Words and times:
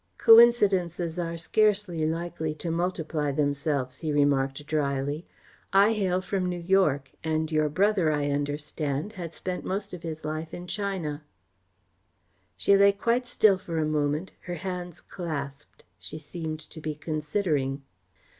"Coincidences 0.17 1.19
are 1.19 1.37
scarcely 1.37 2.07
likely 2.07 2.55
to 2.55 2.71
multiply 2.71 3.31
themselves," 3.31 3.99
he 3.99 4.11
remarked 4.11 4.65
drily. 4.65 5.27
"I 5.71 5.93
hail 5.93 6.21
from 6.21 6.47
New 6.47 6.57
York 6.59 7.11
and 7.23 7.51
your 7.51 7.69
brother, 7.69 8.11
I 8.11 8.31
understand, 8.31 9.13
had 9.13 9.31
spent 9.31 9.63
most 9.63 9.93
of 9.93 10.01
his 10.01 10.25
life 10.25 10.55
in 10.55 10.65
China." 10.65 11.23
She 12.57 12.75
lay 12.75 12.93
quite 12.93 13.27
still 13.27 13.59
for 13.59 13.77
a 13.77 13.85
moment, 13.85 14.31
her 14.45 14.55
hands 14.55 15.01
clasped. 15.01 15.83
She 15.99 16.17
seemed 16.17 16.61
to 16.71 16.81
be 16.81 16.95
considering. 16.95 17.83